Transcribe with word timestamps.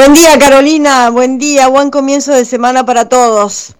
Buen 0.00 0.14
día 0.14 0.38
Carolina, 0.38 1.10
buen 1.10 1.36
día, 1.36 1.68
buen 1.68 1.90
comienzo 1.90 2.32
de 2.32 2.46
semana 2.46 2.86
para 2.86 3.10
todos. 3.10 3.76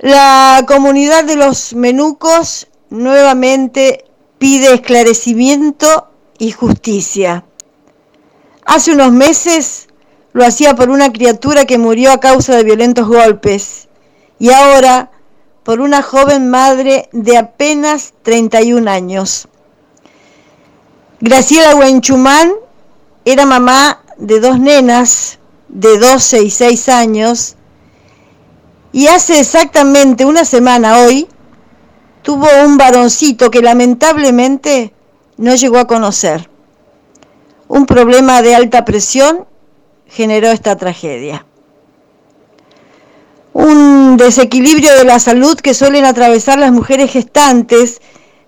La 0.00 0.64
comunidad 0.66 1.22
de 1.22 1.36
los 1.36 1.72
menucos 1.72 2.66
nuevamente 2.90 4.06
pide 4.38 4.74
esclarecimiento 4.74 6.08
y 6.36 6.50
justicia. 6.50 7.44
Hace 8.66 8.90
unos 8.90 9.12
meses 9.12 9.86
lo 10.32 10.44
hacía 10.44 10.74
por 10.74 10.90
una 10.90 11.12
criatura 11.12 11.64
que 11.64 11.78
murió 11.78 12.10
a 12.10 12.18
causa 12.18 12.56
de 12.56 12.64
violentos 12.64 13.06
golpes 13.06 13.86
y 14.40 14.50
ahora 14.50 15.12
por 15.62 15.80
una 15.80 16.02
joven 16.02 16.50
madre 16.50 17.08
de 17.12 17.38
apenas 17.38 18.14
31 18.24 18.90
años. 18.90 19.46
Graciela 21.20 21.76
Huenchumán 21.76 22.52
era 23.24 23.46
mamá 23.46 24.00
de 24.18 24.40
dos 24.40 24.58
nenas 24.58 25.38
de 25.68 25.98
12 25.98 26.42
y 26.42 26.50
6 26.50 26.88
años 26.88 27.56
y 28.94 29.08
hace 29.08 29.40
exactamente 29.40 30.24
una 30.24 30.44
semana 30.44 30.98
hoy 31.00 31.26
tuvo 32.22 32.46
un 32.64 32.76
varoncito 32.76 33.50
que 33.50 33.60
lamentablemente 33.60 34.94
no 35.36 35.56
llegó 35.56 35.78
a 35.78 35.88
conocer. 35.88 36.48
Un 37.66 37.86
problema 37.86 38.40
de 38.40 38.54
alta 38.54 38.84
presión 38.84 39.46
generó 40.06 40.48
esta 40.48 40.76
tragedia. 40.76 41.44
Un 43.52 44.16
desequilibrio 44.16 44.96
de 44.96 45.04
la 45.04 45.18
salud 45.18 45.56
que 45.56 45.74
suelen 45.74 46.04
atravesar 46.04 46.60
las 46.60 46.70
mujeres 46.70 47.10
gestantes, 47.10 48.00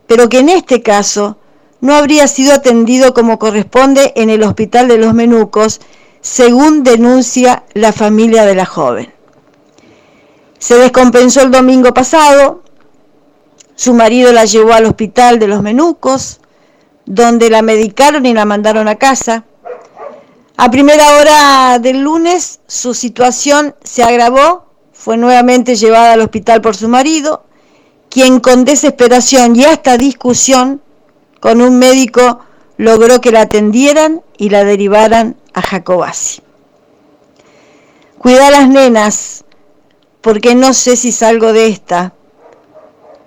pero 0.06 0.28
que 0.28 0.38
en 0.38 0.48
este 0.48 0.80
caso 0.80 1.38
no 1.80 1.94
habría 1.94 2.26
sido 2.28 2.54
atendido 2.54 3.14
como 3.14 3.38
corresponde 3.38 4.12
en 4.16 4.30
el 4.30 4.42
Hospital 4.42 4.88
de 4.88 4.98
los 4.98 5.14
Menucos, 5.14 5.80
según 6.20 6.82
denuncia 6.82 7.64
la 7.74 7.92
familia 7.92 8.44
de 8.44 8.54
la 8.54 8.66
joven. 8.66 9.12
Se 10.58 10.76
descompensó 10.76 11.42
el 11.42 11.50
domingo 11.50 11.92
pasado, 11.94 12.62
su 13.74 13.94
marido 13.94 14.32
la 14.32 14.46
llevó 14.46 14.72
al 14.72 14.86
Hospital 14.86 15.38
de 15.38 15.48
los 15.48 15.62
Menucos, 15.62 16.40
donde 17.04 17.50
la 17.50 17.62
medicaron 17.62 18.26
y 18.26 18.34
la 18.34 18.44
mandaron 18.44 18.88
a 18.88 18.96
casa. 18.96 19.44
A 20.56 20.70
primera 20.70 21.18
hora 21.18 21.78
del 21.78 22.00
lunes 22.00 22.60
su 22.66 22.94
situación 22.94 23.74
se 23.84 24.02
agravó, 24.02 24.66
fue 24.92 25.16
nuevamente 25.16 25.76
llevada 25.76 26.14
al 26.14 26.22
hospital 26.22 26.62
por 26.62 26.74
su 26.74 26.88
marido, 26.88 27.44
quien 28.08 28.40
con 28.40 28.64
desesperación 28.64 29.54
y 29.54 29.64
hasta 29.64 29.98
discusión 29.98 30.80
con 31.40 31.60
un 31.60 31.78
médico 31.78 32.40
logró 32.76 33.20
que 33.20 33.32
la 33.32 33.42
atendieran 33.42 34.22
y 34.36 34.50
la 34.50 34.64
derivaran 34.64 35.36
a 35.54 35.62
Jacobasi. 35.62 36.42
Cuida 38.18 38.48
a 38.48 38.50
las 38.50 38.68
nenas, 38.68 39.44
porque 40.20 40.54
no 40.54 40.74
sé 40.74 40.96
si 40.96 41.12
salgo 41.12 41.52
de 41.52 41.68
esta. 41.68 42.12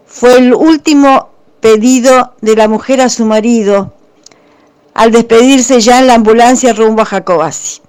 Fue 0.06 0.38
el 0.38 0.54
último 0.54 1.30
pedido 1.62 2.34
de 2.42 2.56
la 2.56 2.68
mujer 2.68 3.02
a 3.02 3.10
su 3.10 3.26
marido 3.26 3.94
al 4.94 5.12
despedirse 5.12 5.80
ya 5.80 6.00
en 6.00 6.08
la 6.08 6.16
ambulancia 6.16 6.74
rumbo 6.74 7.04
a 7.04 7.06
Jacobasi. 7.06 7.82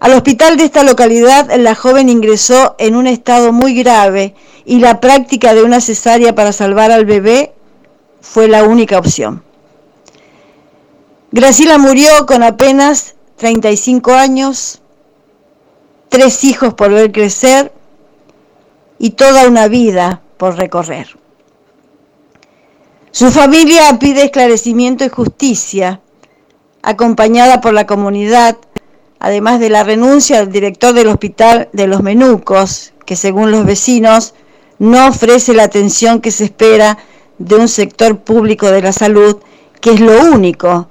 Al 0.00 0.12
hospital 0.12 0.56
de 0.56 0.64
esta 0.64 0.82
localidad 0.82 1.50
la 1.56 1.74
joven 1.74 2.08
ingresó 2.08 2.76
en 2.78 2.94
un 2.94 3.06
estado 3.06 3.52
muy 3.52 3.74
grave 3.74 4.34
y 4.64 4.78
la 4.78 5.00
práctica 5.00 5.54
de 5.54 5.62
una 5.62 5.80
cesárea 5.80 6.34
para 6.34 6.52
salvar 6.52 6.92
al 6.92 7.04
bebé 7.04 7.54
fue 8.20 8.48
la 8.48 8.64
única 8.64 8.98
opción. 8.98 9.42
Graciela 11.30 11.78
murió 11.78 12.08
con 12.26 12.42
apenas 12.42 13.14
35 13.36 14.12
años, 14.12 14.80
tres 16.08 16.42
hijos 16.44 16.74
por 16.74 16.90
ver 16.90 17.12
crecer 17.12 17.72
y 18.98 19.10
toda 19.10 19.46
una 19.46 19.68
vida 19.68 20.22
por 20.36 20.56
recorrer. 20.56 21.18
Su 23.10 23.30
familia 23.30 23.98
pide 23.98 24.24
esclarecimiento 24.24 25.04
y 25.04 25.08
justicia, 25.08 26.00
acompañada 26.82 27.60
por 27.60 27.74
la 27.74 27.86
comunidad, 27.86 28.56
además 29.18 29.60
de 29.60 29.70
la 29.70 29.84
renuncia 29.84 30.38
del 30.38 30.52
director 30.52 30.94
del 30.94 31.08
hospital 31.08 31.68
de 31.72 31.86
los 31.86 32.02
Menucos, 32.02 32.92
que 33.04 33.16
según 33.16 33.50
los 33.50 33.64
vecinos 33.64 34.34
no 34.78 35.08
ofrece 35.08 35.54
la 35.54 35.64
atención 35.64 36.20
que 36.20 36.30
se 36.30 36.44
espera 36.44 36.98
de 37.38 37.56
un 37.56 37.68
sector 37.68 38.18
público 38.18 38.70
de 38.70 38.82
la 38.82 38.92
salud 38.92 39.38
que 39.80 39.92
es 39.92 40.00
lo 40.00 40.20
único 40.32 40.88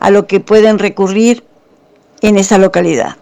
a 0.00 0.10
lo 0.10 0.26
que 0.26 0.40
pueden 0.40 0.78
recurrir 0.78 1.44
en 2.20 2.36
esa 2.38 2.58
localidad. 2.58 3.16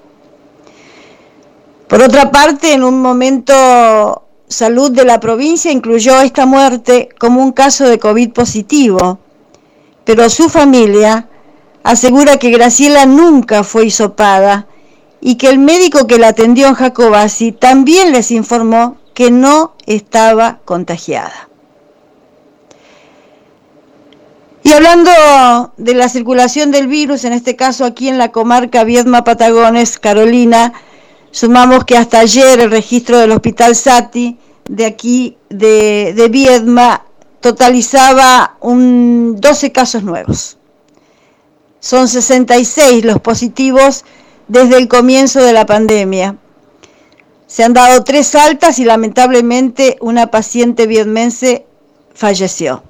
Por 1.89 2.03
otra 2.03 2.31
parte, 2.31 2.73
en 2.73 2.83
un 2.83 3.01
momento 3.01 4.23
salud 4.49 4.91
de 4.91 5.05
la 5.05 5.21
provincia 5.21 5.71
incluyó 5.71 6.21
esta 6.21 6.47
muerte 6.47 7.09
como 7.19 7.43
un 7.43 7.53
caso 7.53 7.89
de 7.89 7.99
COVID 7.99 8.33
positivo, 8.33 9.19
pero 10.05 10.29
su 10.31 10.49
familia 10.49 11.29
asegura 11.83 12.39
que 12.39 12.51
Graciela 12.51 13.07
nunca 13.07 13.63
fue 13.65 13.87
hisopada 13.87 14.67
y 15.21 15.37
que 15.37 15.49
el 15.49 15.59
médico 15.59 16.07
que 16.07 16.19
la 16.19 16.29
atendió 16.29 16.67
en 16.67 16.75
Jacobasi 16.75 17.53
también 17.53 18.13
les 18.13 18.31
informó 18.31 18.97
que 19.15 19.31
no 19.31 19.75
estaba 19.87 20.59
contagiada. 20.65 21.49
Y 24.67 24.73
hablando 24.73 25.11
de 25.77 25.95
la 25.95 26.09
circulación 26.09 26.71
del 26.71 26.89
virus, 26.89 27.25
en 27.25 27.35
este 27.35 27.55
caso 27.55 27.85
aquí 27.85 28.09
en 28.09 28.17
la 28.17 28.33
comarca 28.33 28.83
Viedma 28.83 29.23
Patagones, 29.23 29.99
Carolina, 29.99 30.73
sumamos 31.31 31.85
que 31.85 31.99
hasta 31.99 32.21
ayer 32.21 32.61
el 32.61 32.71
registro 32.71 33.19
del 33.19 33.33
Hospital 33.33 33.77
Sati 33.77 34.39
de 34.67 34.87
aquí 34.87 35.37
de, 35.51 36.29
Viedma 36.31 37.05
totalizaba 37.41 38.57
un 38.63 39.37
12 39.39 39.71
casos 39.71 40.03
nuevos. 40.03 40.57
Son 41.79 42.09
66 42.09 43.05
los 43.05 43.21
positivos 43.21 44.07
desde 44.49 44.79
el 44.79 44.89
comienzo 44.89 45.43
de 45.43 45.53
la 45.53 45.67
pandemia. 45.67 46.39
Se 47.47 47.65
han 47.65 47.75
dado 47.75 48.03
tres 48.03 48.35
altas 48.35 48.79
y 48.79 48.87
lamentablemente 48.87 49.99
una 50.01 50.31
paciente 50.31 50.87
viedmense 50.87 51.67
falleció. 52.15 52.83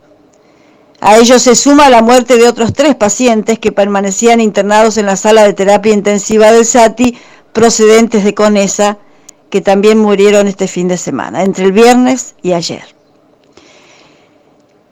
A 1.06 1.18
ello 1.18 1.38
se 1.38 1.54
suma 1.54 1.90
la 1.90 2.00
muerte 2.00 2.38
de 2.38 2.48
otros 2.48 2.72
tres 2.72 2.94
pacientes 2.94 3.58
que 3.58 3.72
permanecían 3.72 4.40
internados 4.40 4.96
en 4.96 5.04
la 5.04 5.16
sala 5.16 5.44
de 5.44 5.52
terapia 5.52 5.92
intensiva 5.92 6.50
del 6.50 6.64
SATI 6.64 7.18
procedentes 7.52 8.24
de 8.24 8.32
Conesa, 8.32 8.96
que 9.50 9.60
también 9.60 9.98
murieron 9.98 10.48
este 10.48 10.66
fin 10.66 10.88
de 10.88 10.96
semana, 10.96 11.42
entre 11.42 11.66
el 11.66 11.72
viernes 11.72 12.36
y 12.40 12.54
ayer. 12.54 12.96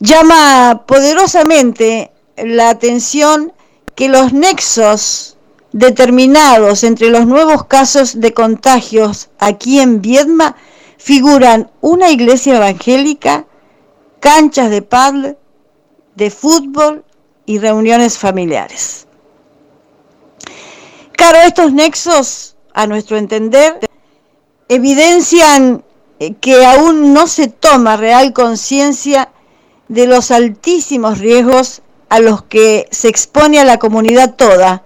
Llama 0.01 0.83
poderosamente 0.87 2.11
la 2.37 2.69
atención 2.69 3.55
que 3.95 4.11
los 4.11 4.35
nexos 4.35 5.39
determinados 5.73 6.85
entre 6.85 7.09
los 7.09 7.27
nuevos 7.27 7.65
casos 7.65 8.21
de 8.21 8.35
contagios 8.35 9.31
aquí 9.39 9.81
en 9.81 10.03
Viedma 10.03 10.57
figuran 10.99 11.71
una 11.81 12.11
iglesia 12.11 12.57
evangélica, 12.57 13.47
canchas 14.21 14.69
de 14.69 14.83
paddle, 14.83 15.39
de 16.15 16.31
fútbol 16.31 17.05
y 17.47 17.59
reuniones 17.59 18.19
familiares. 18.19 19.07
Claro, 21.13 21.39
estos 21.47 21.73
nexos, 21.73 22.57
a 22.75 22.87
nuestro 22.87 23.17
entender, 23.17 23.79
evidencian 24.69 25.85
eh, 26.19 26.35
que 26.41 26.65
aún 26.65 27.13
no 27.13 27.27
se 27.27 27.49
toma 27.49 27.97
real 27.97 28.33
conciencia 28.33 29.31
de 29.89 30.07
los 30.07 30.31
altísimos 30.31 31.19
riesgos 31.19 31.83
a 32.09 32.19
los 32.21 32.43
que 32.43 32.89
se 32.91 33.09
expone 33.09 33.59
a 33.59 33.65
la 33.65 33.79
comunidad 33.79 34.35
toda 34.37 34.85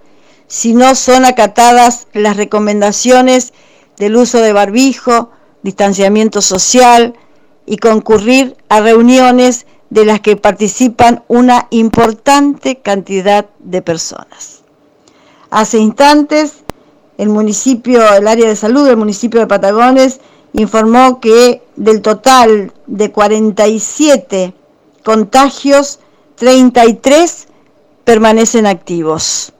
si 0.49 0.75
no 0.75 0.95
son 0.95 1.25
acatadas 1.25 2.07
las 2.13 2.37
recomendaciones 2.37 3.53
del 3.97 4.17
uso 4.17 4.41
de 4.41 4.53
barbijo, 4.53 5.31
distanciamiento 5.63 6.41
social 6.41 7.15
y 7.67 7.79
concurrir 7.79 8.57
a 8.69 8.81
reuniones 8.81 9.67
de 9.91 10.05
las 10.05 10.21
que 10.21 10.37
participan 10.37 11.23
una 11.29 11.69
importante 11.71 12.77
cantidad 12.77 13.47
de 13.61 13.83
personas. 13.83 14.63
Hace 15.51 15.79
instantes, 15.79 16.65
el 17.19 17.29
municipio, 17.29 18.03
el 18.15 18.27
área 18.27 18.49
de 18.49 18.57
salud 18.57 18.87
del 18.87 18.97
municipio 18.97 19.41
de 19.41 19.47
Patagones 19.47 20.21
informó 20.53 21.21
que 21.21 21.63
del 21.77 22.03
total 22.03 22.73
de 22.87 23.13
47 23.13 24.55
contagios, 25.05 26.01
33 26.37 27.49
permanecen 28.05 28.67
activos. 28.67 29.53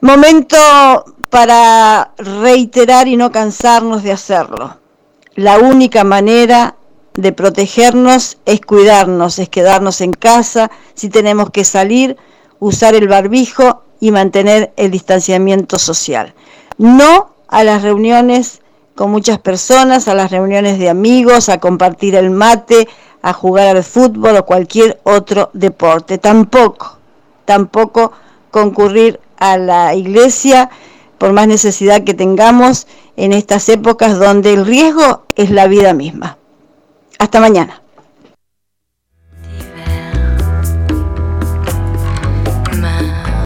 Momento 0.00 0.56
para 1.30 2.12
reiterar 2.16 3.08
y 3.08 3.16
no 3.16 3.32
cansarnos 3.32 4.02
de 4.02 4.12
hacerlo. 4.12 4.78
La 5.34 5.58
única 5.58 6.04
manera 6.04 6.76
de 7.18 7.32
protegernos 7.32 8.38
es 8.44 8.60
cuidarnos, 8.60 9.40
es 9.40 9.48
quedarnos 9.48 10.00
en 10.02 10.12
casa, 10.12 10.70
si 10.94 11.08
tenemos 11.08 11.50
que 11.50 11.64
salir, 11.64 12.16
usar 12.60 12.94
el 12.94 13.08
barbijo 13.08 13.82
y 13.98 14.12
mantener 14.12 14.72
el 14.76 14.92
distanciamiento 14.92 15.80
social. 15.80 16.32
No 16.76 17.34
a 17.48 17.64
las 17.64 17.82
reuniones 17.82 18.62
con 18.94 19.10
muchas 19.10 19.40
personas, 19.40 20.06
a 20.06 20.14
las 20.14 20.30
reuniones 20.30 20.78
de 20.78 20.90
amigos, 20.90 21.48
a 21.48 21.58
compartir 21.58 22.14
el 22.14 22.30
mate, 22.30 22.86
a 23.20 23.32
jugar 23.32 23.76
al 23.76 23.82
fútbol 23.82 24.36
o 24.36 24.46
cualquier 24.46 25.00
otro 25.02 25.50
deporte. 25.54 26.18
Tampoco, 26.18 26.98
tampoco 27.44 28.12
concurrir 28.52 29.18
a 29.38 29.58
la 29.58 29.92
iglesia 29.96 30.70
por 31.18 31.32
más 31.32 31.48
necesidad 31.48 32.04
que 32.04 32.14
tengamos 32.14 32.86
en 33.16 33.32
estas 33.32 33.68
épocas 33.68 34.20
donde 34.20 34.54
el 34.54 34.64
riesgo 34.64 35.24
es 35.34 35.50
la 35.50 35.66
vida 35.66 35.94
misma. 35.94 36.38
Hasta 37.18 37.40
mañana. 37.40 37.82